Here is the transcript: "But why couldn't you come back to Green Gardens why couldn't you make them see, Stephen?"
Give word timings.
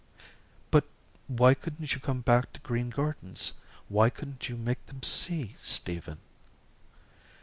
"But 0.71 0.85
why 1.27 1.53
couldn't 1.53 1.93
you 1.93 1.99
come 1.99 2.21
back 2.21 2.53
to 2.53 2.59
Green 2.61 2.89
Gardens 2.89 3.53
why 3.87 4.09
couldn't 4.09 4.49
you 4.49 4.57
make 4.57 4.83
them 4.87 5.03
see, 5.03 5.53
Stephen?" 5.59 6.17